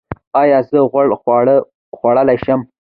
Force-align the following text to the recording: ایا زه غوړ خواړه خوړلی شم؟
ایا 0.41 0.59
زه 0.69 0.77
غوړ 0.91 1.07
خواړه 1.21 1.55
خوړلی 1.97 2.37
شم؟ 2.43 2.59